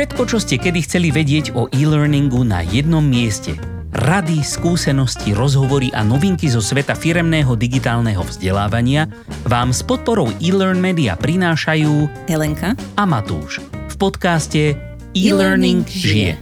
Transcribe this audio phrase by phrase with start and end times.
[0.00, 3.52] Všetko, čo ste kedy chceli vedieť o e-learningu na jednom mieste.
[3.92, 9.12] Rady, skúsenosti, rozhovory a novinky zo sveta firemného digitálneho vzdelávania
[9.44, 14.72] vám s podporou e-learn media prinášajú Helenka a Matúš v podcaste
[15.12, 16.40] E-Learning žije.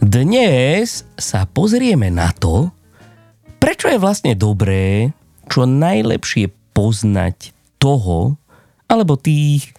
[0.00, 2.72] Dnes sa pozrieme na to,
[3.60, 5.12] prečo je vlastne dobré
[5.52, 8.40] čo najlepšie poznať toho,
[8.88, 9.76] alebo tých,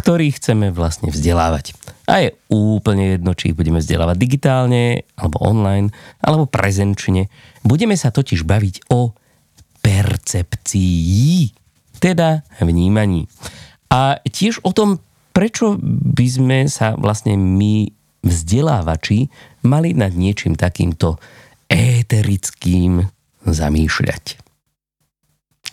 [0.00, 1.76] ktorých chceme vlastne vzdelávať.
[2.12, 5.88] A je úplne jedno, či ich budeme vzdelávať digitálne, alebo online,
[6.20, 7.32] alebo prezenčne.
[7.64, 9.16] Budeme sa totiž baviť o
[9.80, 11.56] percepcii,
[11.96, 13.32] teda vnímaní.
[13.88, 15.00] A tiež o tom,
[15.32, 17.88] prečo by sme sa vlastne my
[18.20, 19.32] vzdelávači
[19.64, 21.16] mali nad niečím takýmto
[21.72, 23.08] éterickým
[23.48, 24.24] zamýšľať.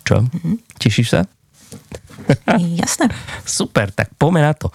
[0.08, 0.23] Čo?
[0.23, 0.55] Mm-hmm.
[0.80, 1.21] Tešíš sa?
[2.80, 3.11] Jasné.
[3.45, 4.71] Super, tak poďme na to.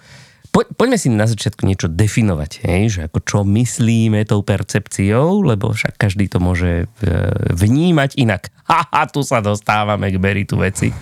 [0.54, 2.82] Po, poďme si na začiatku niečo definovať, hej?
[2.86, 7.10] že ako čo myslíme tou percepciou, lebo však každý to môže e,
[7.50, 8.54] vnímať inak.
[8.70, 10.94] Haha, tu sa dostávame k meritu veci.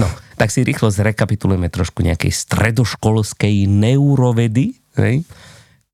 [0.00, 0.08] No,
[0.40, 4.72] tak si rýchlo zrekapitulujeme trošku nejakej stredoškolskej neurovedy.
[4.96, 5.28] Hej?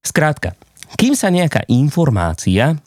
[0.06, 0.55] Skrátka,
[0.95, 2.78] kým sa nejaká informácia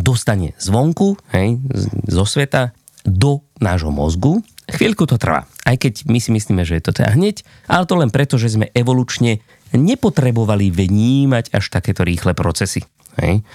[0.00, 1.62] dostane zvonku, hej,
[2.10, 2.74] zo sveta,
[3.06, 7.14] do nášho mozgu, Chvíľku to trvá, aj keď my si myslíme, že je to teda
[7.14, 9.38] hneď, ale to len preto, že sme evolučne
[9.70, 12.82] nepotrebovali vnímať až takéto rýchle procesy.
[13.22, 13.46] Hej?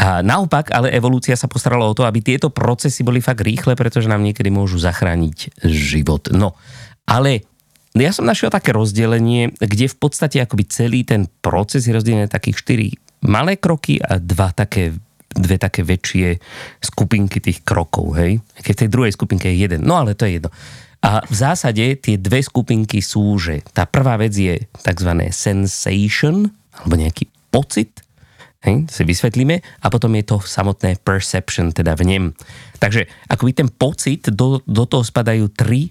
[0.00, 4.08] A naopak, ale evolúcia sa postarala o to, aby tieto procesy boli fakt rýchle, pretože
[4.08, 6.32] nám niekedy môžu zachrániť život.
[6.32, 6.56] No,
[7.04, 7.44] ale
[7.92, 12.32] ja som našiel také rozdelenie, kde v podstate akoby celý ten proces je rozdelený na
[12.32, 12.64] takých
[13.20, 14.92] 4 malé kroky a dva také
[15.36, 16.40] dve také väčšie
[16.80, 18.40] skupinky tých krokov, hej?
[18.58, 19.84] Keď v tej druhej skupinke je jeden.
[19.84, 20.50] No ale to je jedno.
[21.04, 25.10] A v zásade tie dve skupinky sú, že tá prvá vec je tzv.
[25.30, 28.02] sensation, alebo nejaký pocit,
[28.66, 32.34] hej, si vysvetlíme, a potom je to samotné perception, teda vnem.
[32.82, 35.90] Takže akoby ten pocit, do, do toho spadajú tri e,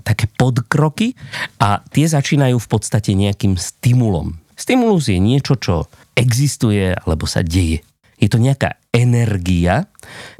[0.00, 1.12] také podkroky
[1.60, 4.38] a tie začínajú v podstate nejakým stimulom.
[4.58, 5.86] Stimulus je niečo, čo
[6.16, 7.84] existuje alebo sa deje
[8.18, 9.86] je to nejaká energia,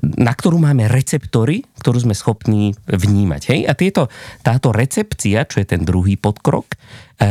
[0.02, 3.42] na ktorú máme receptory, ktorú sme schopní vnímať.
[3.54, 3.60] Hej?
[3.70, 4.02] A tieto,
[4.42, 6.76] táto recepcia, čo je ten druhý podkrok, e,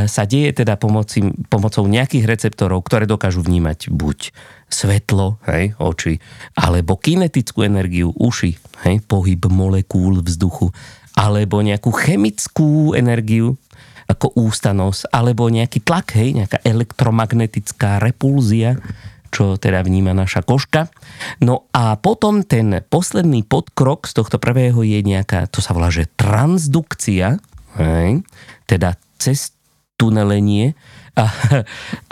[0.08, 4.32] sa deje teda pomoci, pomocou nejakých receptorov, ktoré dokážu vnímať buď
[4.68, 6.20] svetlo, hej, oči,
[6.56, 8.56] alebo kinetickú energiu, uši,
[8.88, 10.72] hej, pohyb molekúl vzduchu,
[11.16, 13.56] alebo nejakú chemickú energiu,
[14.08, 18.80] ako ústanosť, alebo nejaký tlak, hej, nejaká elektromagnetická repulzia,
[19.32, 20.90] čo teda vníma naša koška.
[21.44, 26.10] No a potom ten posledný podkrok z tohto prvého je nejaká, to sa volá, že
[26.20, 27.38] transdukcia,
[27.78, 28.26] hej,
[28.66, 29.58] teda cez
[29.98, 30.78] tunelenie
[31.18, 31.26] a,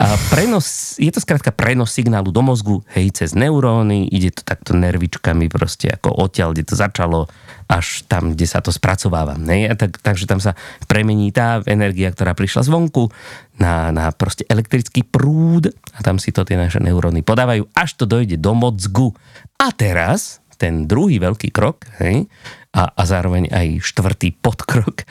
[0.02, 4.74] a prenos, je to skrátka prenos signálu do mozgu, hej, cez neuróny, ide to takto
[4.74, 7.30] nervičkami proste ako odtiaľ, kde to začalo,
[7.70, 9.38] až tam, kde sa to spracováva.
[9.38, 10.58] Hej, a tak, takže tam sa
[10.90, 13.14] premení tá energia, ktorá prišla zvonku
[13.62, 18.10] na, na proste elektrický prúd a tam si to tie naše neuróny podávajú, až to
[18.10, 19.14] dojde do mozgu.
[19.62, 22.26] A teraz ten druhý veľký krok, hej,
[22.74, 25.06] a, a zároveň aj štvrtý podkrok,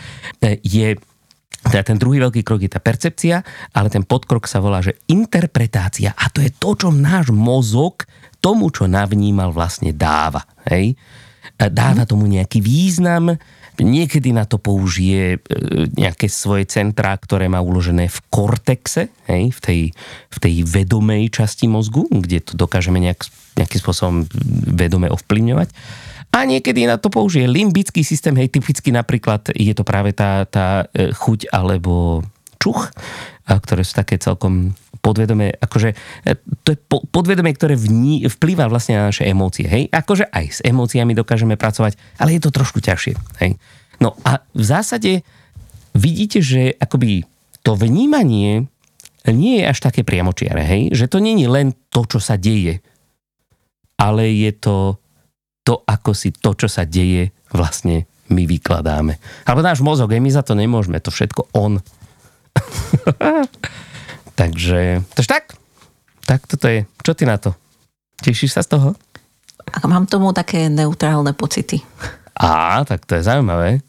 [0.61, 0.99] je
[1.65, 3.41] teda ten druhý veľký krok je tá percepcia,
[3.73, 6.13] ale ten podkrok sa volá, že interpretácia.
[6.13, 8.05] A to je to, čo náš mozog
[8.37, 10.45] tomu, čo navnímal, vlastne dáva.
[10.69, 10.93] Hej?
[11.57, 12.09] Dáva mhm.
[12.09, 13.33] tomu nejaký význam,
[13.81, 15.37] niekedy na to použije e,
[15.99, 19.51] nejaké svoje centrá, ktoré má uložené v kortexe, hej?
[19.51, 19.81] V, tej,
[20.31, 23.27] v tej vedomej časti mozgu, kde to dokážeme nejak,
[23.59, 24.15] nejakým spôsobom
[24.71, 25.69] vedome ovplyvňovať.
[26.35, 30.83] A niekedy na to použije limbický systém, hej, typicky napríklad je to práve tá, tá
[30.91, 32.27] e, chuť alebo
[32.59, 32.91] čuch,
[33.47, 35.95] ktoré sú také celkom podvedomé, akože
[36.27, 36.35] e,
[36.67, 36.79] to je
[37.13, 41.95] podvedomie, ktoré vní, vplýva vlastne na naše emócie, hej, akože aj s emóciami dokážeme pracovať,
[42.19, 43.55] ale je to trošku ťažšie, hej.
[44.03, 45.23] No a v zásade
[45.95, 47.23] vidíte, že akoby
[47.63, 48.67] to vnímanie
[49.29, 52.83] nie je až také priamočiare, hej, že to je len to, čo sa deje,
[53.95, 54.99] ale je to
[55.65, 59.17] to, ako si to, čo sa deje, vlastne my vykladáme.
[59.49, 61.81] Alebo náš mozog, my za to nemôžeme, to všetko on.
[64.35, 65.55] Takže, takže tak.
[66.27, 66.83] Tak toto je.
[66.99, 67.55] Čo ty na to?
[68.19, 68.89] Tešíš sa z toho?
[69.63, 71.79] A mám tomu také neutrálne pocity.
[72.35, 73.79] Á, tak to je zaujímavé.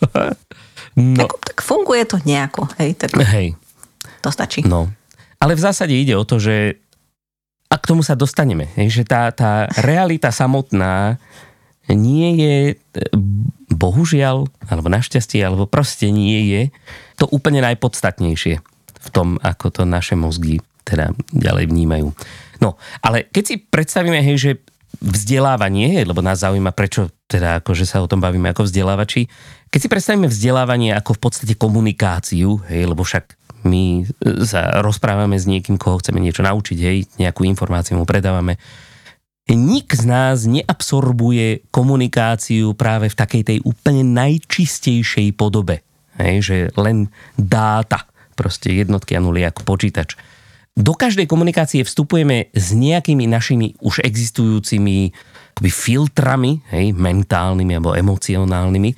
[0.96, 1.18] no.
[1.20, 2.96] tak, tak funguje to nejako, hej?
[2.96, 3.52] Tak hej.
[4.24, 4.64] To stačí.
[4.64, 4.88] No.
[5.42, 6.80] Ale v zásade ide o to, že
[7.72, 11.16] a k tomu sa dostaneme, že tá, tá realita samotná
[11.88, 13.00] nie je, e,
[13.72, 16.62] bohužiaľ, alebo našťastie, alebo proste nie je
[17.16, 18.60] to úplne najpodstatnejšie
[19.02, 22.12] v tom, ako to naše mozgy teda ďalej vnímajú.
[22.60, 24.50] No, ale keď si predstavíme, hej, že
[25.00, 29.26] vzdelávanie, lebo nás zaujíma, prečo teda akože sa o tom bavíme ako vzdelávači,
[29.72, 34.06] keď si predstavíme vzdelávanie ako v podstate komunikáciu, hej, lebo však my
[34.46, 38.58] sa rozprávame s niekým, koho chceme niečo naučiť, hej, nejakú informáciu mu predávame.
[39.50, 45.82] Nik z nás neabsorbuje komunikáciu práve v takej tej úplne najčistejšej podobe.
[46.16, 48.06] Hej, že len dáta,
[48.38, 50.14] proste jednotky a nuly ako počítač.
[50.72, 55.12] Do každej komunikácie vstupujeme s nejakými našimi už existujúcimi
[55.52, 58.90] akoby filtrami, hej, mentálnymi alebo emocionálnymi.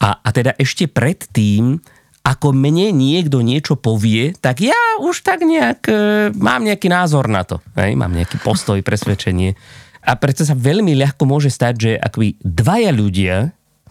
[0.00, 1.78] A, a teda ešte predtým,
[2.22, 5.94] ako mne niekto niečo povie, tak ja už tak nejak e,
[6.36, 7.62] mám nejaký názor na to.
[7.78, 9.56] Hej, mám nejaký postoj, presvedčenie.
[10.04, 13.36] A preto sa veľmi ľahko môže stať, že akoby dvaja ľudia,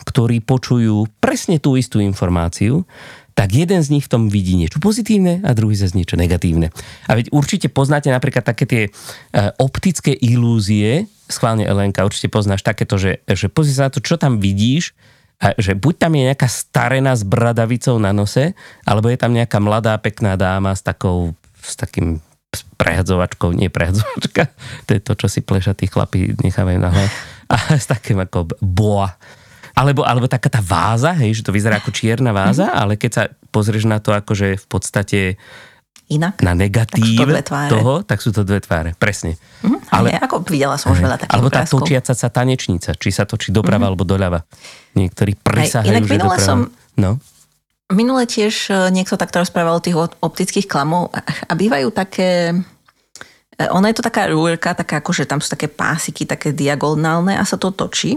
[0.06, 2.86] ktorí počujú presne tú istú informáciu,
[3.38, 6.74] tak jeden z nich v tom vidí niečo pozitívne a druhý zase niečo negatívne.
[7.06, 8.92] A veď určite poznáte napríklad také tie e,
[9.62, 14.42] optické ilúzie, schválne Elenka, určite poznáš takéto, že, že pozri sa na to, čo tam
[14.42, 14.98] vidíš,
[15.38, 19.62] a že buď tam je nejaká starená s bradavicou na nose, alebo je tam nejaká
[19.62, 22.18] mladá, pekná dáma s takou, s takým
[22.82, 24.50] prehadzovačkou, nie prehadzovačka,
[24.90, 26.90] to je to, čo si plešatí chlapi nechávajú na
[27.54, 29.14] a s takým ako boa.
[29.78, 33.24] Alebo, alebo taká tá váza, hej, že to vyzerá ako čierna váza, ale keď sa
[33.54, 35.20] pozrieš na to akože v podstate
[36.08, 36.40] Inak.
[36.40, 38.96] na negatív tak toho, tak sú to dve tváre.
[38.96, 39.36] Presne.
[39.60, 43.28] Mm, ale, ako videla som už veľa takých Alebo tá točiaca sa tanečnica, či sa
[43.28, 43.90] točí doprava mm.
[43.92, 44.48] alebo doľava.
[44.96, 46.40] Niektorí presahajú, inak že doprava.
[46.40, 47.20] Som, no.
[47.92, 52.56] Minule tiež e, niekto takto rozprával o tých optických klamov a bývajú také...
[53.60, 57.44] E, ona je to taká rúrka, taká akože tam sú také pásiky, také diagonálne a
[57.44, 58.16] sa to točí.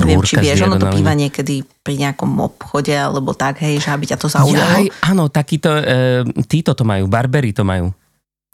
[0.00, 4.04] Neviem, či vieš, ono to býva niekedy pri nejakom obchode alebo tak, hej, že aby
[4.10, 4.58] ťa to zaujalo.
[4.58, 7.94] Jaj, áno, takýto, e, títo to majú, barbery to majú.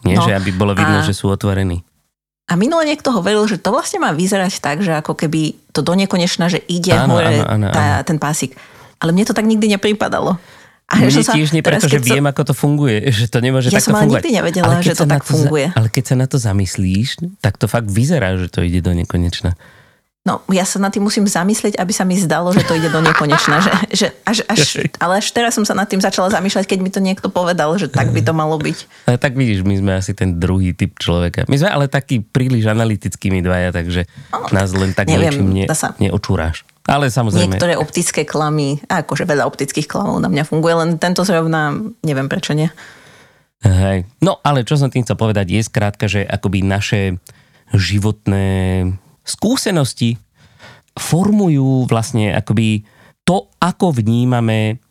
[0.04, 1.84] Nie, no, že aby bolo vidno, a, že sú otvorení.
[2.50, 5.94] A minule niekto hovoril, že to vlastne má vyzerať tak, že ako keby to do
[5.94, 8.58] nekonečna, že ide áno, hore áno, áno, tá, ten pásik.
[8.98, 10.40] Ale mne to tak nikdy nepripadalo.
[10.90, 13.78] A Mne sa, tiež nie, pretože viem, som, ako to funguje, že to nemôže ja
[13.78, 14.02] takto fungovať.
[14.02, 15.70] Ja som nikdy nevedela, že to tak funguje.
[15.70, 19.54] ale keď sa na to zamyslíš, tak to fakt vyzerá, že to ide do nekonečna.
[20.20, 23.00] No, ja sa na tým musím zamyslieť, aby sa mi zdalo, že to ide do
[23.00, 23.56] nekonečna.
[23.64, 24.60] Že, že až, až,
[25.00, 27.88] ale až teraz som sa nad tým začala zamýšľať, keď mi to niekto povedal, že
[27.88, 29.08] tak by to malo byť.
[29.08, 31.48] Ale tak vidíš, my sme asi ten druhý typ človeka.
[31.48, 35.64] My sme ale takí príliš analytickými dvaja, takže no, nás len tak neviem, niečím ne,
[35.72, 35.96] sa...
[35.96, 36.68] neočúráš.
[36.84, 37.56] Ale samozrejme.
[37.56, 41.72] Niektoré optické klamy, akože veľa optických klamov na mňa funguje, len tento zrovna,
[42.04, 42.68] neviem prečo nie.
[43.64, 44.04] Hej.
[44.20, 47.16] No ale čo som tým chcel povedať je skrátka, že akoby naše
[47.72, 48.84] životné
[49.30, 50.18] skúsenosti
[50.98, 52.82] formujú vlastne akoby
[53.22, 54.82] to, ako vnímame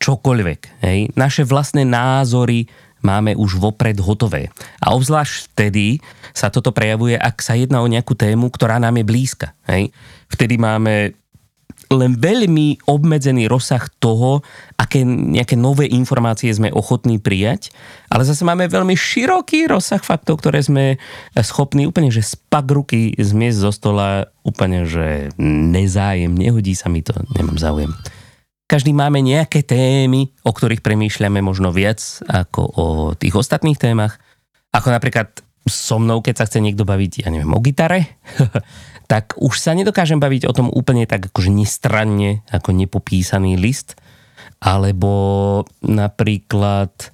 [0.00, 0.60] čokoľvek.
[0.82, 0.98] Hej?
[1.14, 2.66] Naše vlastné názory
[3.04, 4.48] máme už vopred hotové.
[4.82, 6.00] A obzvlášť vtedy
[6.32, 9.54] sa toto prejavuje, ak sa jedná o nejakú tému, ktorá nám je blízka.
[9.68, 9.92] Hej?
[10.32, 11.14] Vtedy máme
[11.96, 14.40] len veľmi obmedzený rozsah toho,
[14.76, 17.70] aké nejaké nové informácie sme ochotní prijať,
[18.08, 20.96] ale zase máme veľmi široký rozsah faktov, ktoré sme
[21.38, 24.08] schopní úplne, že spak ruky zmiesť zo stola
[24.42, 25.30] úplne, že
[25.72, 27.92] nezájem, nehodí sa mi to, nemám záujem.
[28.66, 34.16] Každý máme nejaké témy, o ktorých premýšľame možno viac ako o tých ostatných témach.
[34.72, 38.18] Ako napríklad so mnou, keď sa chce niekto baviť, ja neviem, o gitare,
[39.12, 43.92] tak už sa nedokážem baviť o tom úplne tak akože nestranne, ako nepopísaný list,
[44.56, 45.12] alebo
[45.84, 47.12] napríklad,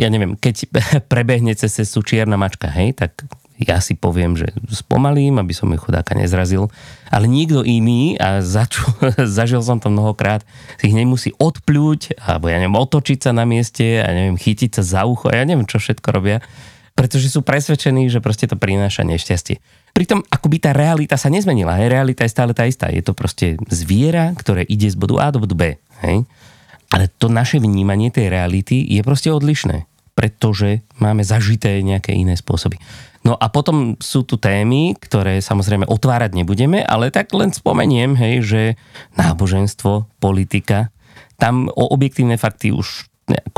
[0.00, 0.72] ja neviem, keď
[1.12, 3.20] prebehne cez cestu čierna mačka, hej, tak
[3.60, 6.72] ja si poviem, že spomalím, aby som ju chudáka nezrazil,
[7.12, 8.88] ale niekto iný, a začu,
[9.36, 10.40] zažil som to mnohokrát,
[10.80, 14.82] si ich nemusí odpľuť, alebo ja neviem, otočiť sa na mieste, a neviem, chytiť sa
[14.82, 16.40] za ucho, ja neviem, čo všetko robia,
[16.96, 19.83] pretože sú presvedčení, že proste to prináša nešťastie.
[19.94, 21.78] Pritom akoby tá realita sa nezmenila.
[21.78, 21.94] Hej?
[21.94, 22.90] Realita je stále tá istá.
[22.90, 25.62] Je to proste zviera, ktoré ide z bodu A do bodu B.
[26.02, 26.26] Hej?
[26.90, 29.86] Ale to naše vnímanie tej reality je proste odlišné,
[30.18, 32.82] pretože máme zažité nejaké iné spôsoby.
[33.24, 38.34] No a potom sú tu témy, ktoré samozrejme otvárať nebudeme, ale tak len spomeniem, hej,
[38.44, 38.62] že
[39.16, 40.92] náboženstvo, politika,
[41.40, 43.08] tam o objektívne fakty už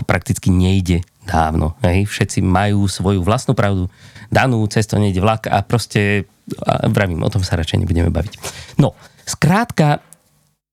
[0.06, 1.74] prakticky nejde dávno.
[1.82, 2.06] Hej?
[2.06, 3.90] Všetci majú svoju vlastnú pravdu,
[4.30, 6.30] danú, cez to nejde vlak a proste,
[6.62, 8.34] a vravím, o tom sa radšej nebudeme baviť.
[8.78, 8.94] No,
[9.26, 10.00] skrátka,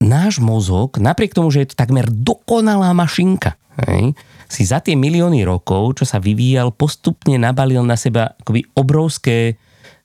[0.01, 3.57] náš mozog, napriek tomu, že je to takmer dokonalá mašinka,
[3.87, 4.13] hej,
[4.51, 9.57] si za tie milióny rokov, čo sa vyvíjal, postupne nabalil na seba akoby obrovské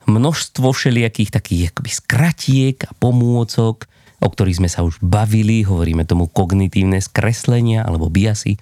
[0.08, 3.84] množstvo všelijakých takých akoby skratiek a pomôcok,
[4.18, 8.56] o ktorých sme sa už bavili, hovoríme tomu kognitívne skreslenia alebo biasy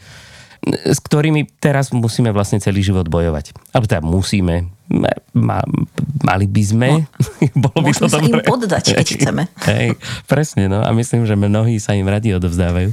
[0.66, 3.54] s ktorými teraz musíme vlastne celý život bojovať.
[3.70, 4.66] Alebo teda musíme,
[5.34, 5.62] ma,
[6.26, 6.88] mali by sme.
[6.90, 7.06] No,
[7.70, 8.42] Bolo by to sa dobré.
[8.42, 9.42] im poddať, keď chceme.
[9.62, 9.94] Hej,
[10.26, 12.90] presne, no a myslím, že mnohí sa im radi odovzdávajú,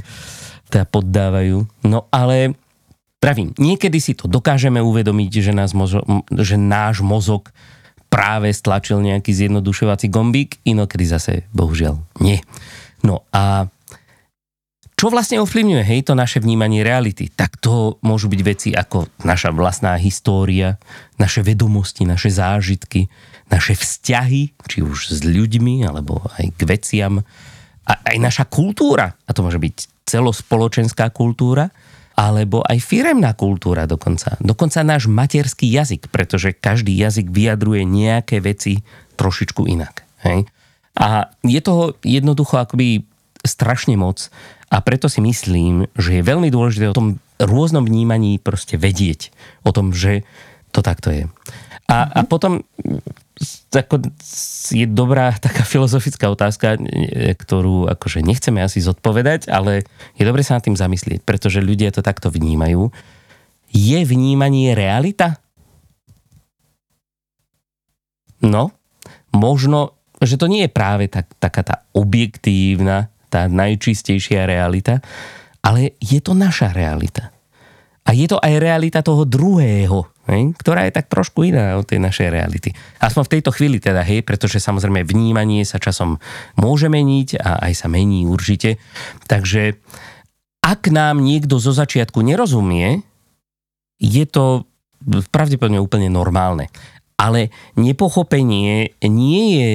[0.70, 1.66] teda poddávajú.
[1.82, 2.54] No ale
[3.18, 7.50] pravím, niekedy si to dokážeme uvedomiť, že, nás mozo, že náš mozog
[8.06, 12.38] práve stlačil nejaký zjednodušovací gombík, inokedy zase bohužiaľ nie.
[13.02, 13.66] No a
[15.04, 17.28] čo vlastne ovplyvňuje, hej, to naše vnímanie reality?
[17.28, 20.80] Tak to môžu byť veci ako naša vlastná história,
[21.20, 23.12] naše vedomosti, naše zážitky,
[23.52, 27.20] naše vzťahy, či už s ľuďmi, alebo aj k veciam,
[27.84, 31.68] a aj naša kultúra, a to môže byť celospoločenská kultúra,
[32.16, 34.40] alebo aj firemná kultúra dokonca.
[34.40, 38.80] Dokonca náš materský jazyk, pretože každý jazyk vyjadruje nejaké veci
[39.20, 40.00] trošičku inak.
[40.24, 40.48] Hej?
[40.96, 43.04] A je toho jednoducho akoby
[43.44, 44.32] strašne moc
[44.72, 49.30] a preto si myslím, že je veľmi dôležité o tom rôznom vnímaní proste vedieť.
[49.62, 50.26] O tom, že
[50.74, 51.24] to takto je.
[51.84, 52.28] A, a mhm.
[52.32, 52.52] potom
[53.74, 54.08] ako,
[54.70, 56.78] je dobrá taká filozofická otázka,
[57.38, 59.84] ktorú akože nechceme asi zodpovedať, ale
[60.16, 62.88] je dobre sa nad tým zamyslieť, pretože ľudia to takto vnímajú.
[63.74, 65.42] Je vnímanie realita?
[68.38, 68.70] No,
[69.34, 75.02] možno, že to nie je práve tak, taká tá objektívna tá najčistejšia realita,
[75.58, 77.34] ale je to naša realita.
[78.04, 82.04] A je to aj realita toho druhého, hej, ktorá je tak trošku iná od tej
[82.04, 82.70] našej reality.
[83.00, 86.20] Aspoň v tejto chvíli teda, hej, pretože samozrejme vnímanie sa časom
[86.60, 88.76] môže meniť a aj sa mení určite.
[89.24, 89.80] Takže
[90.60, 93.00] ak nám niekto zo začiatku nerozumie,
[93.96, 94.68] je to
[95.32, 96.68] pravdepodobne úplne normálne.
[97.16, 97.48] Ale
[97.80, 99.72] nepochopenie nie je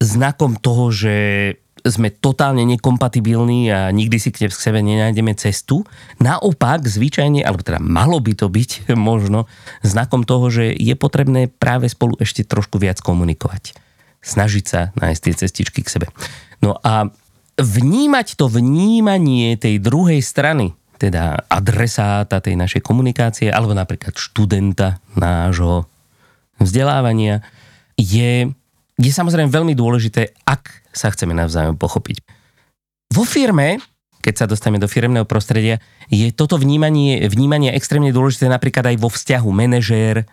[0.00, 1.14] znakom toho, že
[1.84, 5.82] sme totálne nekompatibilní a nikdy si k sebe nenájdeme cestu.
[6.20, 9.50] Naopak, zvyčajne, alebo teda malo by to byť možno
[9.84, 13.74] znakom toho, že je potrebné práve spolu ešte trošku viac komunikovať.
[14.20, 16.06] Snažiť sa nájsť tie cestičky k sebe.
[16.60, 17.08] No a
[17.56, 25.88] vnímať to vnímanie tej druhej strany, teda adresáta tej našej komunikácie, alebo napríklad študenta nášho
[26.60, 27.40] vzdelávania,
[27.96, 28.52] je
[29.00, 32.22] je samozrejme veľmi dôležité, ak sa chceme navzájom pochopiť.
[33.10, 33.82] Vo firme,
[34.22, 35.82] keď sa dostaneme do firmného prostredia,
[36.12, 40.28] je toto vnímanie, vnímanie extrémne dôležité napríklad aj vo vzťahu manažér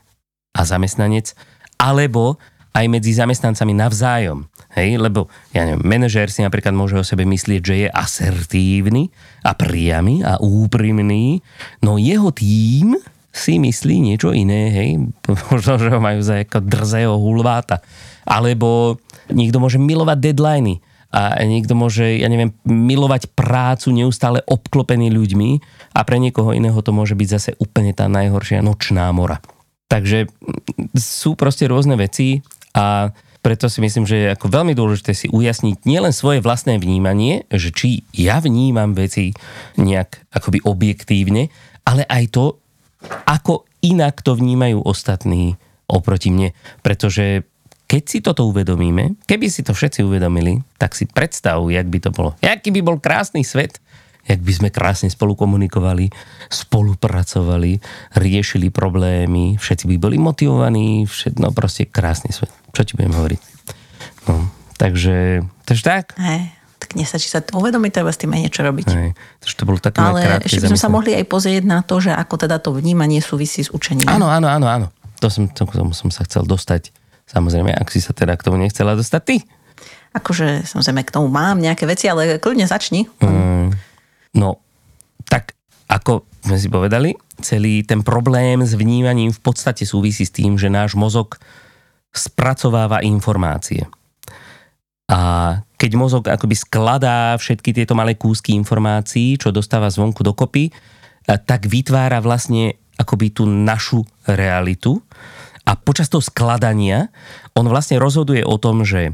[0.53, 1.33] a zamestnanec,
[1.77, 2.37] alebo
[2.77, 4.45] aj medzi zamestnancami navzájom.
[4.77, 9.09] Hej, lebo ja neviem, manažér si napríklad môže o sebe myslieť, že je asertívny
[9.41, 11.41] a priamy a úprimný,
[11.81, 12.93] no jeho tým
[13.37, 14.89] si myslí niečo iné, hej,
[15.53, 17.79] možno, že ho majú za ako drzého hulváta.
[18.27, 18.99] Alebo
[19.31, 20.83] niekto môže milovať deadliny.
[21.07, 25.49] A niekto môže, ja neviem, milovať prácu neustále obklopený ľuďmi.
[25.95, 29.39] A pre niekoho iného to môže byť zase úplne tá najhoršia nočná mora.
[29.87, 30.27] Takže
[30.99, 32.43] sú proste rôzne veci
[32.75, 37.47] a preto si myslím, že je ako veľmi dôležité si ujasniť nielen svoje vlastné vnímanie,
[37.47, 39.31] že či ja vnímam veci
[39.79, 41.47] nejak akoby objektívne,
[41.87, 42.59] ale aj to,
[43.27, 45.55] ako inak to vnímajú ostatní
[45.87, 46.51] oproti mne.
[46.83, 47.47] Pretože
[47.87, 52.09] keď si toto uvedomíme, keby si to všetci uvedomili, tak si predstav, jak by to
[52.11, 52.35] bolo.
[52.43, 53.79] Jaký by bol krásny svet,
[54.27, 56.11] jak by sme krásne spolu komunikovali,
[56.51, 57.79] spolupracovali,
[58.19, 62.51] riešili problémy, všetci by boli motivovaní, všetno proste krásny svet.
[62.75, 63.41] Čo ti budem hovoriť?
[64.27, 66.05] No, takže, takže tak.
[66.19, 68.87] Hey tak nestačí sa uvedomiť, treba s tým aj niečo robiť.
[68.93, 72.13] Hej, to bolo také Ale ešte by sme sa mohli aj pozrieť na to, že
[72.13, 74.05] ako teda to vnímanie súvisí s učením.
[74.05, 74.87] Áno, áno, áno, áno.
[75.17, 76.93] To som, to, to som sa chcel dostať
[77.27, 79.37] Samozrejme, ak si sa teda k tomu nechcela dostať ty.
[80.15, 83.03] Akože samozrejme k tomu mám nejaké veci, ale kľudne začni.
[83.19, 83.75] Mm,
[84.39, 84.63] no,
[85.27, 85.53] tak
[85.91, 87.11] ako sme si povedali,
[87.43, 91.35] celý ten problém s vnímaním v podstate súvisí s tým, že náš mozog
[92.15, 93.83] spracováva informácie.
[95.11, 95.19] A
[95.77, 100.73] keď mozog akoby skladá všetky tieto malé kúsky informácií, čo dostáva zvonku dokopy,
[101.27, 105.05] tak vytvára vlastne akoby tú našu realitu
[105.67, 107.13] a počas toho skladania
[107.53, 109.13] on vlastne rozhoduje o tom, že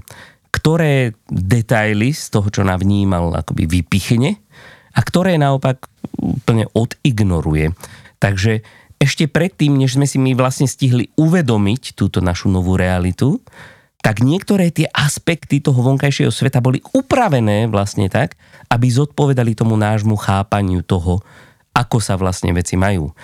[0.53, 4.38] ktoré detaily z toho, čo navnímal, akoby vypichne
[4.93, 5.89] a ktoré naopak
[6.22, 7.74] úplne odignoruje.
[8.22, 8.62] Takže
[9.01, 13.41] ešte predtým, než sme si my vlastne stihli uvedomiť túto našu novú realitu,
[14.03, 18.36] tak niektoré tie aspekty toho vonkajšieho sveta boli upravené vlastne tak,
[18.67, 21.24] aby zodpovedali tomu nášmu chápaniu toho,
[21.72, 23.15] ako sa vlastne veci majú.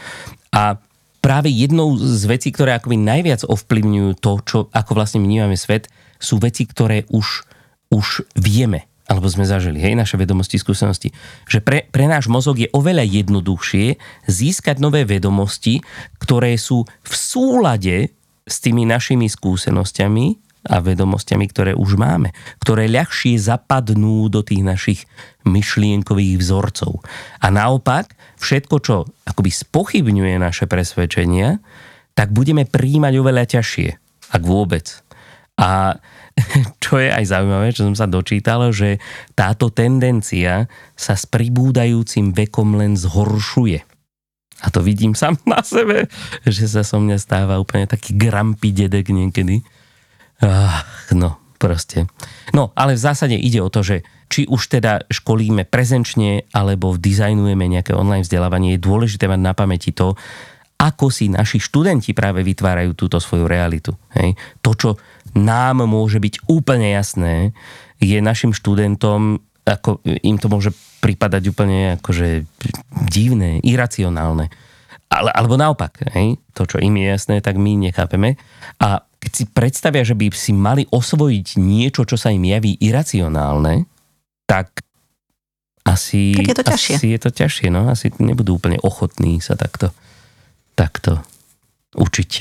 [0.55, 0.79] A
[1.19, 6.39] práve jednou z vecí, ktoré akoby najviac ovplyvňujú to, čo, ako vlastne vnímame svet, sú
[6.39, 7.43] veci, ktoré už,
[7.91, 11.09] už vieme alebo sme zažili, hej, naše vedomosti, skúsenosti,
[11.49, 13.97] že pre, pre náš mozog je oveľa jednoduchšie
[14.29, 15.81] získať nové vedomosti,
[16.21, 18.13] ktoré sú v súlade
[18.45, 25.01] s tými našimi skúsenosťami a vedomostiami, ktoré už máme, ktoré ľahšie zapadnú do tých našich
[25.47, 26.99] myšlienkových vzorcov.
[27.39, 28.11] A naopak,
[28.43, 31.63] všetko, čo akoby spochybňuje naše presvedčenia,
[32.11, 33.89] tak budeme príjmať oveľa ťažšie,
[34.35, 34.99] ak vôbec.
[35.55, 35.95] A
[36.83, 38.99] čo je aj zaujímavé, čo som sa dočítal, že
[39.35, 43.79] táto tendencia sa s pribúdajúcim vekom len zhoršuje.
[44.59, 46.11] A to vidím sám na sebe,
[46.47, 49.63] že sa so mňa stáva úplne taký grampy dedek niekedy.
[50.39, 52.07] Ach, no, proste.
[52.55, 57.65] No, ale v zásade ide o to, že či už teda školíme prezenčne, alebo dizajnujeme
[57.65, 60.13] nejaké online vzdelávanie, je dôležité mať na pamäti to,
[60.79, 63.91] ako si naši študenti práve vytvárajú túto svoju realitu.
[64.15, 64.39] Hej?
[64.63, 64.89] To, čo
[65.35, 67.51] nám môže byť úplne jasné,
[67.99, 70.71] je našim študentom, ako im to môže
[71.03, 72.47] pripadať úplne akože
[73.11, 74.47] divné, iracionálne.
[75.09, 76.39] Ale, alebo naopak, hej?
[76.55, 78.39] to, čo im je jasné, tak my nechápeme.
[78.79, 83.83] A keď si predstavia, že by si mali osvojiť niečo, čo sa im javí iracionálne,
[84.47, 84.81] tak
[85.83, 86.93] asi, tak je to ťažšie.
[86.95, 87.67] asi je to ťažšie.
[87.69, 87.91] No?
[87.91, 89.91] Asi nebudú úplne ochotní sa takto,
[90.79, 91.19] takto
[91.99, 92.31] učiť.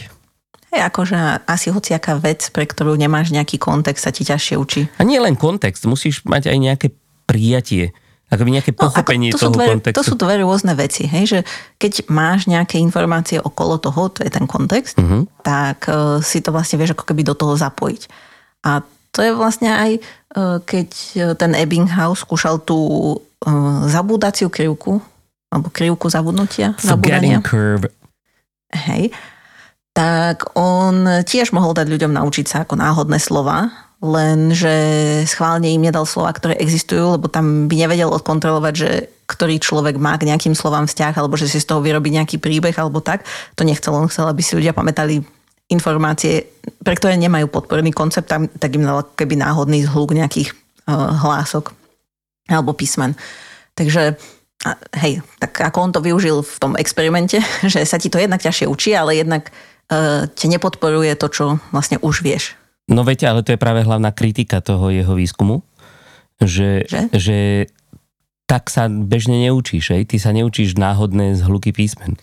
[0.69, 4.83] Hej, akože asi hociaká vec, pre ktorú nemáš nejaký kontext, sa ti ťažšie učí.
[5.01, 6.89] A nie len kontext, musíš mať aj nejaké
[7.25, 7.97] prijatie,
[8.29, 9.97] akoby nejaké pochopenie no, ako, to toho dve, kontextu.
[9.97, 11.39] To sú dve rôzne veci, hej, že
[11.81, 15.25] keď máš nejaké informácie okolo toho, to je ten kontext, uh-huh.
[15.41, 18.03] tak uh, si to vlastne vieš ako keby do toho zapojiť.
[18.69, 19.91] A to je vlastne aj,
[20.37, 20.89] uh, keď
[21.41, 22.79] ten Ebbinghaus skúšal tú
[23.17, 25.01] uh, zabúdaciu krivku,
[25.49, 26.77] alebo krivku zabudnutia.
[26.77, 27.89] Forgetting curve.
[28.69, 29.17] Hej
[29.99, 34.77] tak on tiež mohol dať ľuďom naučiť sa ako náhodné slova, lenže
[35.27, 38.91] schválne im nedal slova, ktoré existujú, lebo tam by nevedel odkontrolovať, že
[39.27, 42.73] ktorý človek má k nejakým slovám vzťah, alebo že si z toho vyrobí nejaký príbeh,
[42.79, 43.27] alebo tak.
[43.59, 45.21] To nechcel, on chcel, aby si ľudia pamätali
[45.69, 46.49] informácie,
[46.81, 50.57] pre ktoré nemajú podporný koncept, tak im dal keby náhodný zhluk nejakých
[50.89, 51.77] uh, hlások
[52.49, 53.13] alebo písmen.
[53.77, 54.17] Takže
[54.97, 57.37] hej, tak ako on to využil v tom experimente,
[57.73, 59.53] že sa ti to jednak ťažšie učí, ale jednak
[59.89, 62.53] E, te nepodporuje to, čo vlastne už vieš.
[62.89, 65.61] No viete, ale to je práve hlavná kritika toho jeho výskumu,
[66.41, 67.01] že, že?
[67.13, 67.39] že
[68.49, 70.03] tak sa bežne neučíš, aj?
[70.09, 72.17] ty sa neučíš náhodné zhluky písmen.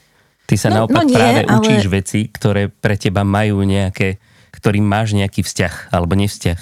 [0.49, 1.54] Ty sa no, naopak no nie, práve ale...
[1.62, 4.17] učíš veci, ktoré pre teba majú nejaké,
[4.54, 6.60] ktorým máš nejaký vzťah alebo nevzťah.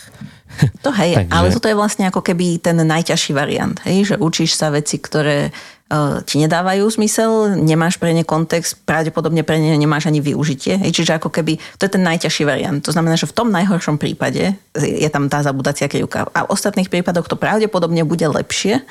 [0.82, 1.32] To hej, Takže...
[1.34, 5.54] ale toto je vlastne ako keby ten najťažší variant, hej, že učíš sa veci, ktoré
[5.94, 10.82] E, ti nedávajú zmysel, nemáš pre ne kontext, pravdepodobne pre ne nemáš ani využitie.
[10.82, 12.82] Hej, čiže ako keby, to je ten najťažší variant.
[12.82, 16.26] To znamená, že v tom najhoršom prípade je tam tá zabudacia krivka.
[16.34, 18.82] A v ostatných prípadoch to pravdepodobne bude lepšie,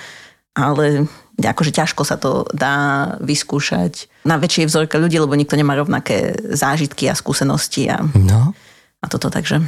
[0.54, 6.36] ale akože ťažko sa to dá vyskúšať na väčšie vzorke ľudí, lebo nikto nemá rovnaké
[6.54, 7.90] zážitky a skúsenosti.
[7.90, 8.54] A, no.
[9.02, 9.58] a toto takže...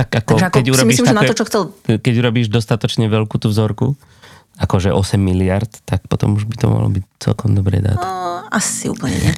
[0.00, 1.62] Tak ako, takže ako keď urobíš myslím, také, na to, čo chcel...
[2.00, 3.92] Keď urobíš dostatočne veľkú tú vzorku,
[4.56, 8.00] akože 8 miliard, tak potom už by to mohlo byť celkom dobré dáta.
[8.00, 9.34] No, asi úplne nie.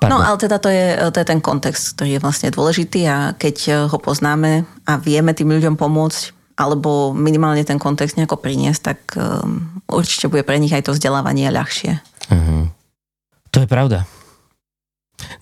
[0.00, 0.08] Pardon.
[0.08, 3.88] No ale teda to je, to je ten kontext, ktorý je vlastne dôležitý a keď
[3.92, 9.84] ho poznáme a vieme tým ľuďom pomôcť, alebo minimálne ten kontext nejako priniesť, tak um,
[9.84, 12.00] určite bude pre nich aj to vzdelávanie ľahšie.
[12.32, 12.72] Uh-huh.
[13.52, 14.08] To je pravda.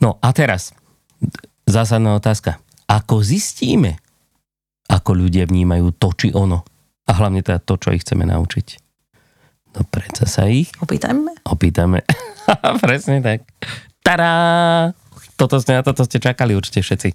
[0.03, 0.75] No a teraz,
[1.71, 2.59] zásadná otázka.
[2.93, 3.97] Ako zistíme,
[4.93, 6.61] ako ľudia vnímajú to či ono?
[7.09, 8.67] A hlavne teda to, čo ich chceme naučiť.
[9.73, 10.69] No predsa sa ich...
[10.77, 11.41] Opýtajme?
[11.49, 12.05] Opýtame.
[12.85, 13.49] Presne tak.
[14.05, 14.93] Tadá!
[15.41, 17.09] Toto ste, na toto ste čakali určite všetci.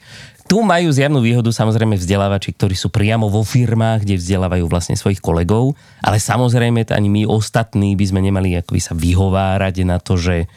[0.49, 5.21] Tu majú zjavnú výhodu samozrejme vzdelávači, ktorí sú priamo vo firmách, kde vzdelávajú vlastne svojich
[5.21, 10.49] kolegov, ale samozrejme ani my ostatní by sme nemali akoby sa vyhovárať na to, že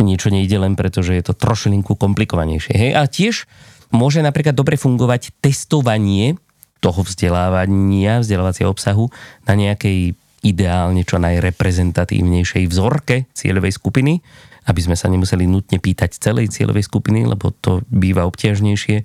[0.00, 2.72] niečo nejde len preto, že je to trošilinku komplikovanejšie.
[2.72, 2.90] Hej?
[2.96, 3.44] A tiež
[3.90, 6.38] môže napríklad dobre fungovať testovanie
[6.80, 9.12] toho vzdelávania, vzdelávacieho obsahu
[9.44, 14.24] na nejakej ideálne čo najreprezentatívnejšej vzorke cieľovej skupiny,
[14.64, 19.04] aby sme sa nemuseli nutne pýtať celej cieľovej skupiny, lebo to býva obťažnejšie.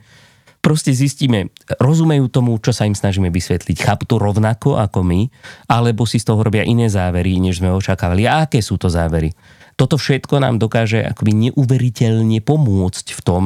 [0.64, 5.30] Proste zistíme, rozumejú tomu, čo sa im snažíme vysvetliť, chápu to rovnako ako my,
[5.70, 8.26] alebo si z toho robia iné závery, než sme očakávali.
[8.26, 9.30] A aké sú to závery?
[9.76, 13.44] Toto všetko nám dokáže akoby neuveriteľne pomôcť v tom,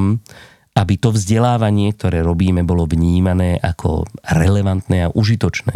[0.80, 5.76] aby to vzdelávanie, ktoré robíme, bolo vnímané ako relevantné a užitočné.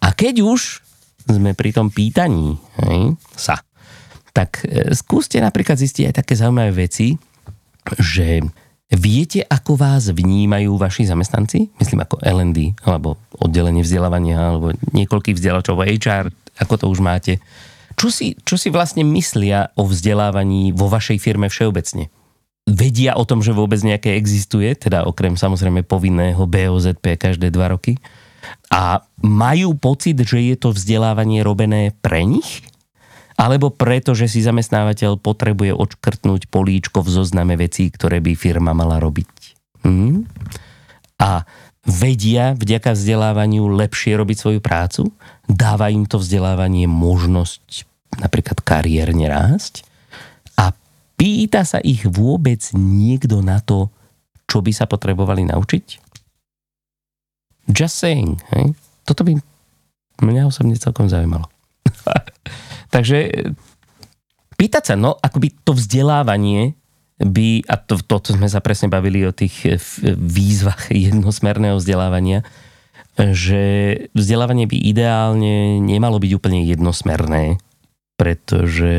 [0.00, 0.80] A keď už
[1.28, 3.60] sme pri tom pýtaní hej, sa,
[4.32, 7.20] tak e, skúste napríklad zistiť aj také zaujímavé veci,
[8.00, 8.40] že
[8.88, 11.76] Viete, ako vás vnímajú vaši zamestnanci?
[11.76, 17.36] Myslím ako L&D, alebo oddelenie vzdelávania, alebo niekoľkých vzdelávačov, HR, ako to už máte.
[18.00, 22.08] Čo si, čo si vlastne myslia o vzdelávaní vo vašej firme všeobecne?
[22.68, 27.96] Vedia o tom, že vôbec nejaké existuje, teda okrem samozrejme povinného BOZP každé dva roky?
[28.68, 32.60] A majú pocit, že je to vzdelávanie robené pre nich?
[33.38, 38.98] alebo preto, že si zamestnávateľ potrebuje odškrtnúť políčko v zozname vecí, ktoré by firma mala
[38.98, 39.30] robiť.
[39.86, 40.26] Hmm?
[41.22, 41.46] A
[41.86, 45.14] vedia vďaka vzdelávaniu lepšie robiť svoju prácu,
[45.46, 47.86] dáva im to vzdelávanie možnosť
[48.18, 49.86] napríklad kariérne rásť
[51.18, 53.90] pýta sa ich vôbec niekto na to,
[54.48, 55.86] čo by sa potrebovali naučiť?
[57.68, 58.40] Just saying.
[58.54, 58.72] Hej?
[59.04, 59.36] Toto by
[60.24, 61.44] mňa osobne celkom zaujímalo.
[62.94, 63.30] Takže e,
[64.56, 66.78] pýtať sa, no akoby to vzdelávanie
[67.18, 69.76] by, a to, toto sme sa presne bavili o tých e,
[70.16, 72.46] výzvach jednosmerného vzdelávania,
[73.18, 73.62] že
[74.14, 77.58] vzdelávanie by ideálne nemalo byť úplne jednosmerné,
[78.14, 78.94] pretože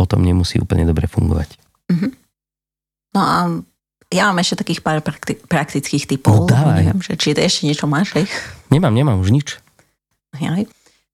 [0.00, 1.60] potom nemusí úplne dobre fungovať.
[1.92, 2.10] Mm-hmm.
[3.12, 3.36] No a
[4.08, 6.48] ja mám ešte takých pár prakti- praktických typov.
[6.48, 6.80] No dávaj.
[6.80, 8.24] Neviem, že či ešte niečo máš, hej?
[8.72, 9.60] Nemám, nemám už nič.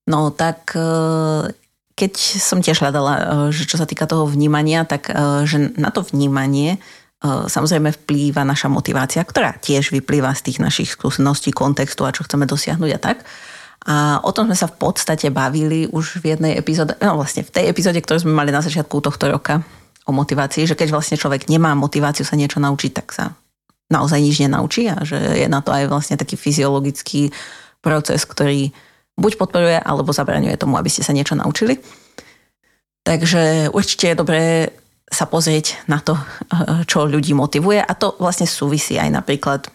[0.07, 1.51] No tak e,
[1.93, 5.91] keď som tiež hľadala, e, že čo sa týka toho vnímania, tak e, že na
[5.91, 6.79] to vnímanie
[7.25, 12.45] samozrejme vplýva naša motivácia, ktorá tiež vyplýva z tých našich skúseností, kontextu a čo chceme
[12.45, 13.25] dosiahnuť a tak.
[13.87, 17.51] A o tom sme sa v podstate bavili už v jednej epizóde, no vlastne v
[17.55, 19.63] tej epizóde, ktorú sme mali na začiatku tohto roka
[20.03, 23.31] o motivácii, že keď vlastne človek nemá motiváciu sa niečo naučiť, tak sa
[23.87, 27.31] naozaj nič nenaučí a že je na to aj vlastne taký fyziologický
[27.79, 28.75] proces, ktorý
[29.15, 31.79] buď podporuje, alebo zabraňuje tomu, aby ste sa niečo naučili.
[33.07, 34.43] Takže určite je dobré
[35.07, 36.19] sa pozrieť na to,
[36.83, 39.71] čo ľudí motivuje a to vlastne súvisí aj napríklad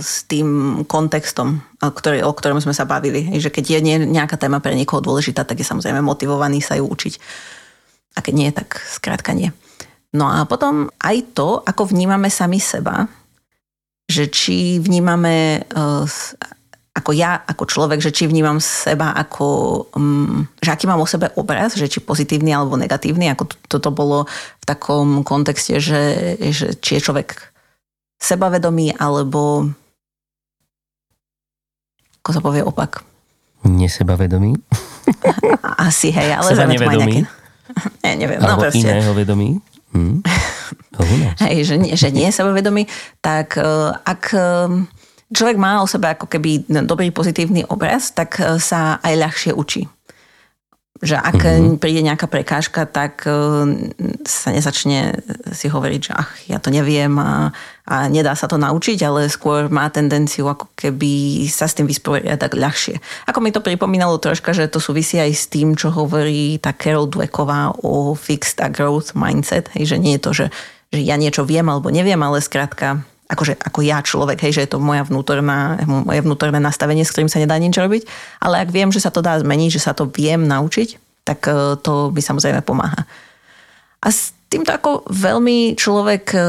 [0.00, 3.36] s tým kontextom, eh, ktorý, o ktorom sme sa bavili.
[3.36, 7.14] Že keď je nejaká téma pre niekoho dôležitá, tak je samozrejme motivovaný sa ju učiť.
[8.16, 9.54] A keď nie, tak skrátka nie.
[10.10, 13.06] No a potom aj to, ako vnímame sami seba,
[14.10, 15.62] že či vnímame
[16.90, 19.46] ako ja, ako človek, že či vnímam seba ako,
[19.94, 23.90] um, že aký mám o sebe obraz, že či pozitívny alebo negatívny, ako to, toto
[23.94, 24.26] bolo
[24.60, 27.49] v takom kontexte, že, že či je človek
[28.20, 29.72] sebavedomý alebo
[32.20, 33.00] ako sa povie opak?
[33.64, 34.60] Nesebavedomý?
[35.88, 37.24] Asi, hej, ale Seba nevedomý?
[37.24, 38.04] Nejaké...
[38.04, 38.38] Ne, neviem.
[38.44, 38.84] Alebo no, proste.
[38.84, 39.50] iného vedomí?
[39.96, 40.20] Hm?
[41.40, 42.84] Hej, že, nie, že nie je sebavedomý,
[43.24, 44.68] tak uh, ak uh,
[45.34, 49.86] človek má o sebe ako keby dobrý pozitívny obraz, tak e, sa aj ľahšie učí.
[50.98, 51.78] Že ak mm-hmm.
[51.78, 53.32] príde nejaká prekážka, tak e,
[54.26, 55.22] sa nezačne
[55.54, 57.54] si hovoriť, že ach, ja to neviem a,
[57.88, 62.52] a nedá sa to naučiť, ale skôr má tendenciu ako keby sa s tým vysporiadať
[62.52, 62.96] ľahšie.
[63.32, 67.08] Ako mi to pripomínalo troška, že to súvisí aj s tým, čo hovorí tá Carol
[67.08, 70.46] Dwecková o fixed a growth mindset, hej, že nie je to, že,
[70.92, 74.70] že ja niečo viem alebo neviem, ale skrátka akože ako ja človek, hej, že je
[74.74, 78.02] to moja vnútorná, moje vnútorné nastavenie, s ktorým sa nedá nič robiť,
[78.42, 81.78] ale ak viem, že sa to dá zmeniť, že sa to viem naučiť, tak e,
[81.78, 83.06] to by samozrejme pomáha.
[84.02, 86.40] A s týmto ako veľmi človek, e,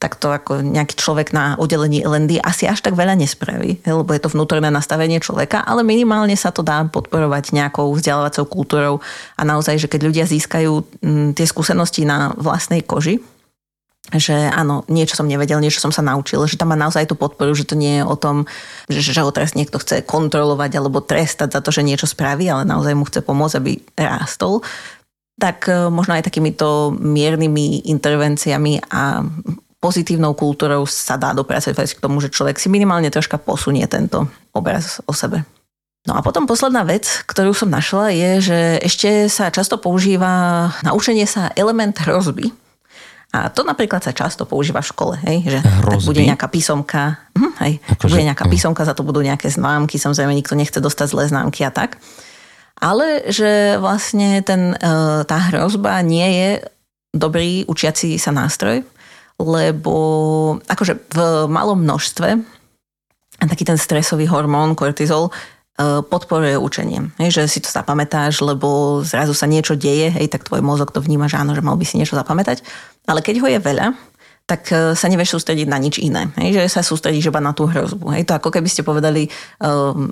[0.00, 4.32] takto ako nejaký človek na oddelení LND asi až tak veľa nespraví, lebo je to
[4.32, 8.94] vnútorné nastavenie človeka, ale minimálne sa to dá podporovať nejakou vzdelávacou kultúrou
[9.36, 10.72] a naozaj, že keď ľudia získajú
[11.36, 13.20] tie skúsenosti na vlastnej koži,
[14.16, 17.54] že áno, niečo som nevedel, niečo som sa naučil, že tam má naozaj tú podporu,
[17.54, 18.50] že to nie je o tom,
[18.90, 22.66] že, že ho teraz niekto chce kontrolovať alebo trestať za to, že niečo spraví, ale
[22.66, 24.66] naozaj mu chce pomôcť, aby rástol,
[25.38, 29.24] tak e, možno aj takýmito miernymi intervenciami a
[29.80, 35.00] pozitívnou kultúrou sa dá dopracovať k tomu, že človek si minimálne troška posunie tento obraz
[35.08, 35.48] o sebe.
[36.08, 41.28] No a potom posledná vec, ktorú som našla, je, že ešte sa často používa naučenie
[41.28, 42.52] sa element hrozby,
[43.30, 47.52] a to napríklad sa často používa v škole, hej, že tak bude nejaká písomka, hm,
[47.62, 51.22] hej, Ako bude nejaká písomka, za to budú nejaké známky, samozrejme nikto nechce dostať zlé
[51.30, 52.02] známky a tak.
[52.80, 56.50] Ale že vlastne ten, e, tá hrozba nie je
[57.14, 58.82] dobrý učiaci sa nástroj,
[59.38, 59.94] lebo
[60.66, 62.28] akože v malom množstve
[63.40, 65.32] taký ten stresový hormón kortizol
[66.06, 67.14] podporuje učenie.
[67.16, 71.00] Hej, že si to zapamätáš, lebo zrazu sa niečo deje, hej, tak tvoj mozog to
[71.00, 72.60] vníma, že áno, že mal by si niečo zapamätať.
[73.08, 73.86] Ale keď ho je veľa,
[74.50, 76.28] tak e, sa nevieš sústrediť na nič iné.
[76.36, 78.10] Hej, že sa sústredíš iba na tú hrozbu.
[78.18, 79.30] Hej, to ako keby ste povedali,
[79.62, 80.10] um,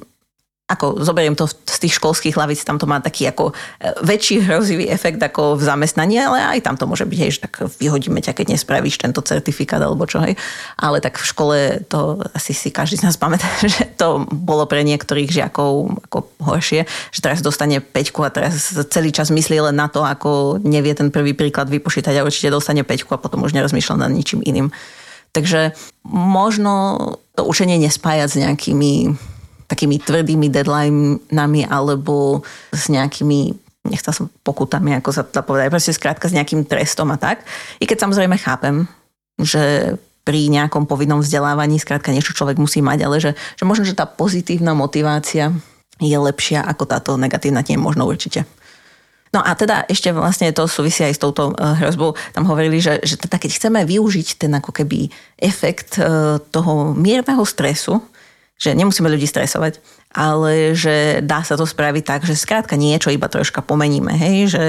[0.69, 4.93] ako zoberiem to z tých školských hlavíc, tam to má taký ako e, väčší hrozivý
[4.93, 8.37] efekt ako v zamestnaní, ale aj tam to môže byť, hej, že tak vyhodíme ťa,
[8.37, 10.37] keď nespravíš tento certifikát alebo čo, hej.
[10.77, 11.57] Ale tak v škole
[11.89, 16.85] to asi si každý z nás pamätá, že to bolo pre niektorých žiakov ako horšie,
[17.17, 21.09] že teraz dostane peťku a teraz celý čas myslí len na to, ako nevie ten
[21.09, 24.69] prvý príklad vypočítať a určite dostane peťku a potom už nerozmýšľa nad ničím iným.
[25.33, 25.73] Takže
[26.09, 26.99] možno
[27.37, 28.93] to učenie nespájať s nejakými
[29.69, 32.41] takými tvrdými deadlineami alebo
[32.73, 37.17] s nejakými nechcel som pokutami, ako sa to povedať, proste skrátka s nejakým trestom a
[37.17, 37.45] tak.
[37.81, 38.85] I keď samozrejme chápem,
[39.41, 39.97] že
[40.29, 44.05] pri nejakom povinnom vzdelávaní skrátka niečo človek musí mať, ale že, že možno, že tá
[44.05, 45.57] pozitívna motivácia
[45.99, 48.45] je lepšia ako táto negatívna, nie možno určite.
[49.33, 52.17] No a teda ešte vlastne to súvisí aj s touto eh, hrozbou.
[52.33, 57.45] Tam hovorili, že, že teda keď chceme využiť ten ako keby efekt eh, toho mierneho
[57.45, 58.01] stresu,
[58.59, 59.79] že nemusíme ľudí stresovať,
[60.11, 64.65] ale že dá sa to spraviť tak, že skrátka niečo iba troška pomeníme, hej, že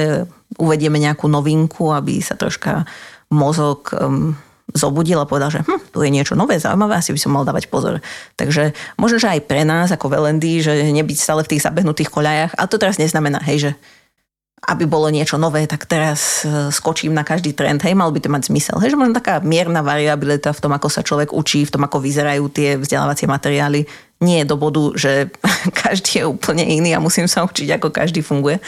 [0.61, 2.85] uvedieme nejakú novinku, aby sa troška
[3.33, 4.37] mozog um,
[4.73, 7.73] zobudil a povedal, že hm, tu je niečo nové, zaujímavé, asi by som mal dávať
[7.73, 7.97] pozor.
[8.37, 12.53] Takže možno, že aj pre nás ako velendy, že nebyť stále v tých zabehnutých koľajach,
[12.53, 13.71] ale to teraz neznamená, hej, že
[14.59, 17.79] aby bolo niečo nové, tak teraz e, skočím na každý trend.
[17.79, 18.75] Hej, mal by to mať zmysel.
[18.83, 22.03] Hej, že možno taká mierna variabilita v tom, ako sa človek učí, v tom, ako
[22.03, 23.87] vyzerajú tie vzdelávacie materiály.
[24.19, 25.31] Nie je do bodu, že
[25.83, 28.59] každý je úplne iný a musím sa učiť, ako každý funguje.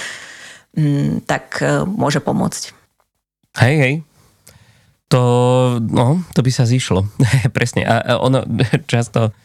[0.80, 2.72] Mm, tak e, môže pomôcť.
[3.60, 3.94] Hej, hej.
[5.12, 5.22] To,
[5.84, 7.04] no, to by sa zišlo.
[7.58, 7.84] Presne.
[7.84, 8.48] A ono
[8.92, 9.36] často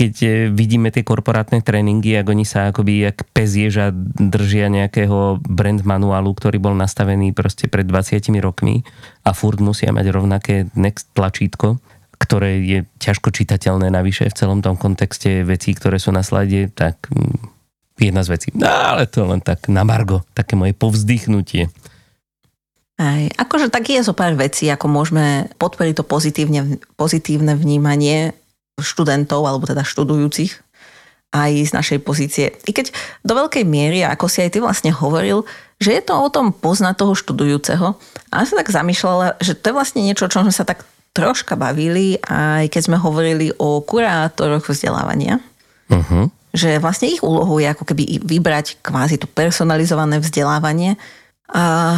[0.00, 5.84] keď e, vidíme tie korporátne tréningy, ak oni sa akoby jak pezieža držia nejakého brand
[5.84, 8.80] manuálu, ktorý bol nastavený proste pred 20 rokmi
[9.28, 11.76] a furt musia mať rovnaké next tlačítko,
[12.16, 16.96] ktoré je ťažko čitateľné navyše v celom tom kontexte vecí, ktoré sú na slade, tak
[17.12, 18.48] mm, jedna z vecí.
[18.56, 21.68] No, ale to len tak na margo, také moje povzdychnutie.
[22.96, 28.32] Aj, akože tak je zo pár vecí, ako môžeme podporiť to pozitívne, pozitívne vnímanie
[28.82, 30.52] študentov alebo teda študujúcich
[31.30, 32.50] aj z našej pozície.
[32.66, 32.90] I keď
[33.22, 35.46] do veľkej miery, ako si aj ty vlastne hovoril,
[35.78, 37.86] že je to o tom poznať toho študujúceho.
[38.34, 40.82] A ja sa tak zamýšľala, že to je vlastne niečo, o čom sme sa tak
[41.14, 45.38] troška bavili, aj keď sme hovorili o kurátoroch vzdelávania.
[45.90, 46.30] Uh-huh.
[46.50, 50.98] Že vlastne ich úlohou je ako keby vybrať kvázi to personalizované vzdelávanie.
[51.50, 51.94] A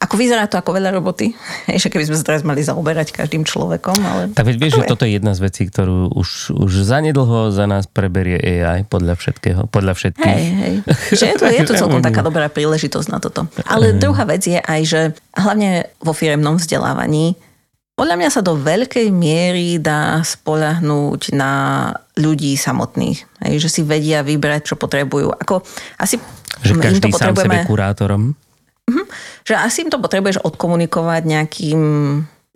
[0.00, 1.36] ako vyzerá to ako veľa roboty?
[1.68, 3.96] Ešte keby sme sa teraz mali zaoberať každým človekom.
[4.00, 7.68] Ale tak veď vieš, že toto je jedna z vecí, ktorú už, už zanedlho za
[7.68, 10.24] nás preberie AI podľa všetkého, podľa všetkých.
[10.24, 10.74] Hej, hej.
[11.12, 13.44] Že je to, je to celkom taká dobrá príležitosť na toto.
[13.68, 15.00] Ale druhá vec je aj, že
[15.36, 17.36] hlavne vo firemnom vzdelávaní
[18.00, 21.52] podľa mňa sa do veľkej miery dá spolahnúť na
[22.16, 23.28] ľudí samotných.
[23.44, 25.28] Hej, že si vedia vybrať, čo potrebujú.
[25.36, 25.60] Ako,
[26.00, 26.16] asi
[26.64, 28.32] že každý sám sebe kurátorom?
[28.90, 29.06] Mm-hmm.
[29.46, 31.80] Že asi im to potrebuješ odkomunikovať nejakým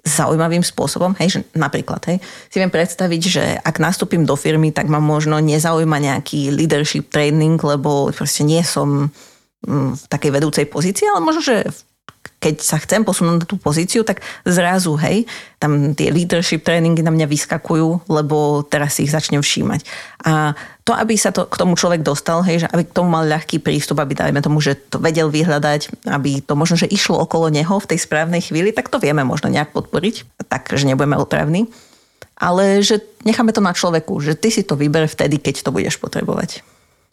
[0.04, 2.20] zaujímavým spôsobom, hej, že napríklad, hej,
[2.52, 7.56] si viem predstaviť, že ak nastúpim do firmy, tak ma možno nezaujíma nejaký leadership training,
[7.56, 9.08] lebo proste nie som
[9.64, 11.78] mm, v takej vedúcej pozícii, ale možno, že v
[12.44, 15.24] keď sa chcem posunúť na tú pozíciu, tak zrazu, hej,
[15.56, 19.80] tam tie leadership tréningy na mňa vyskakujú, lebo teraz si ich začnem všímať.
[20.28, 20.52] A
[20.84, 23.64] to, aby sa to k tomu človek dostal, hej, že aby k tomu mal ľahký
[23.64, 27.80] prístup, aby dajme tomu, že to vedel vyhľadať, aby to možno, že išlo okolo neho
[27.80, 31.72] v tej správnej chvíli, tak to vieme možno nejak podporiť, tak, že nebudeme otravní.
[32.36, 35.96] Ale že necháme to na človeku, že ty si to vyber vtedy, keď to budeš
[35.96, 36.60] potrebovať.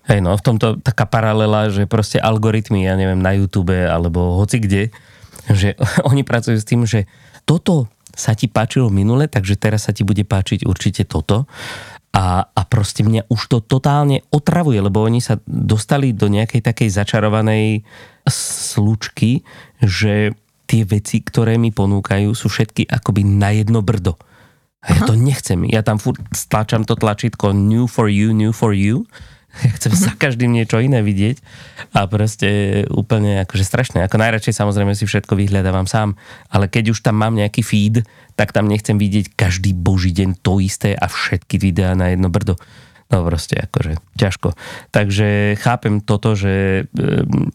[0.10, 4.58] Hej no, v tomto taká paralela, že proste algoritmy, ja neviem, na YouTube alebo hoci
[4.58, 4.90] kde,
[5.50, 5.74] že
[6.10, 7.10] oni pracujú s tým, že
[7.48, 11.48] toto sa ti páčilo minule, takže teraz sa ti bude páčiť určite toto.
[12.12, 16.92] A, a proste mňa už to totálne otravuje, lebo oni sa dostali do nejakej takej
[16.92, 17.88] začarovanej
[18.28, 19.48] slučky,
[19.80, 20.36] že
[20.68, 24.20] tie veci, ktoré mi ponúkajú, sú všetky akoby na jedno brdo.
[24.84, 25.08] A ja Aha.
[25.08, 25.64] to nechcem.
[25.72, 29.08] Ja tam furt stlačam to tlačítko new for you, new for you
[29.68, 31.38] ja chcem za každým niečo iné vidieť
[31.92, 34.06] a proste úplne akože strašné.
[34.08, 36.16] Ako najradšej samozrejme si všetko vyhľadávam sám,
[36.48, 38.08] ale keď už tam mám nejaký feed,
[38.40, 42.56] tak tam nechcem vidieť každý boží deň to isté a všetky videá na jedno brdo.
[43.12, 44.56] No proste akože ťažko.
[44.96, 47.52] Takže chápem toto, že ehm,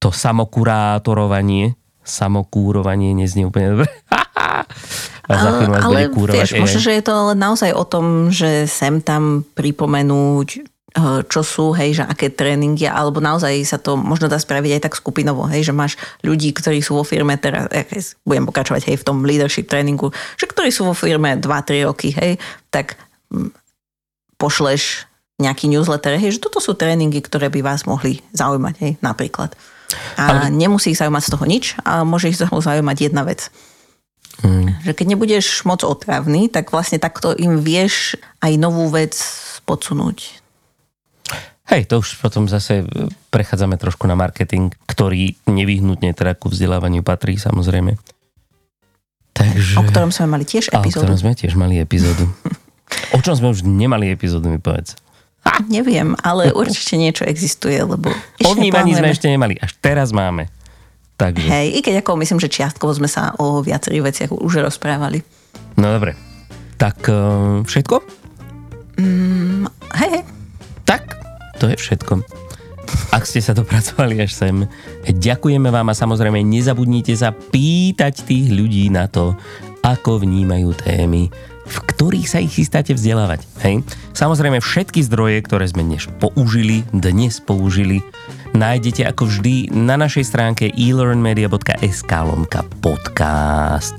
[0.00, 3.88] to samokurátorovanie, samokúrovanie neznie úplne dobre.
[5.30, 6.00] a za chvíľu ale.
[6.10, 10.69] Vieš, možno, že je to naozaj o tom, že sem tam pripomenúť
[11.30, 14.94] čo sú, hej, že aké tréningy, alebo naozaj sa to možno dá spraviť aj tak
[14.98, 15.94] skupinovo, hej, že máš
[16.26, 17.86] ľudí, ktorí sú vo firme teraz, ja
[18.26, 22.42] budem pokračovať, hej, v tom leadership tréningu, že ktorí sú vo firme 2-3 roky, hej,
[22.74, 22.98] tak
[23.30, 23.54] hm,
[24.34, 25.06] pošleš
[25.38, 29.54] nejaký newsletter, hej, že toto sú tréningy, ktoré by vás mohli zaujímať, hej, napríklad.
[30.18, 30.50] A Ale...
[30.50, 33.46] nemusí ich zaujímať z toho nič, a môže ich zaujímať jedna vec.
[34.40, 34.74] Hmm.
[34.82, 39.14] Že keď nebudeš moc otravný, tak vlastne takto im vieš aj novú vec
[39.68, 40.39] podsunúť.
[41.70, 42.82] Hej, to už potom zase
[43.30, 47.94] prechádzame trošku na marketing, ktorý nevyhnutne teda ku vzdelávaniu patrí, samozrejme.
[49.30, 49.78] Takže...
[49.78, 50.90] O ktorom sme mali tiež epizódu.
[50.90, 52.26] O ktorom sme tiež mali epizódu.
[53.16, 54.98] o čom sme už nemali epizódu, mi povedz.
[55.46, 55.62] Ha!
[55.70, 58.10] Neviem, ale určite niečo existuje, lebo...
[58.42, 60.50] O vnímaní sme ešte nemali, až teraz máme.
[61.14, 61.46] Takže.
[61.46, 65.22] Hej, i keď ako myslím, že čiastkovo sme sa o viacerých veciach už rozprávali.
[65.78, 66.16] No dobre.
[66.80, 68.00] Tak uh, všetko?
[68.96, 69.68] Mm,
[70.00, 70.39] hej, hej.
[71.60, 72.24] To je všetko.
[73.14, 74.66] Ak ste sa dopracovali až sem,
[75.06, 79.36] ďakujeme vám a samozrejme nezabudnite sa pýtať tých ľudí na to,
[79.84, 81.30] ako vnímajú témy,
[81.70, 83.46] v ktorých sa ich chystáte vzdelávať.
[83.62, 83.86] Hej?
[84.16, 88.02] Samozrejme všetky zdroje, ktoré sme dnes použili, dnes použili,
[88.56, 93.94] nájdete ako vždy na našej stránke elearnmedia.sk lomka podcast.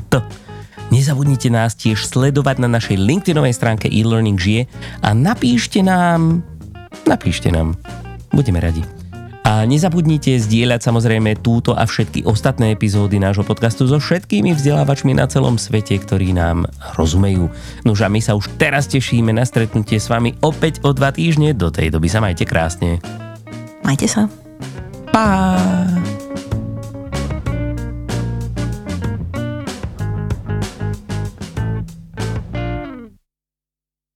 [0.92, 4.68] Nezabudnite nás tiež sledovať na našej LinkedInovej stránke e-learning žije
[5.00, 6.44] a napíšte nám
[7.06, 7.76] napíšte nám.
[8.32, 8.84] Budeme radi.
[9.42, 15.26] A nezabudnite zdieľať samozrejme túto a všetky ostatné epizódy nášho podcastu so všetkými vzdelávačmi na
[15.26, 17.50] celom svete, ktorí nám rozumejú.
[17.82, 21.58] Nož a my sa už teraz tešíme na stretnutie s vami opäť o dva týždne.
[21.58, 23.02] Do tej doby sa majte krásne.
[23.82, 24.30] Majte sa.
[25.10, 26.11] Pa!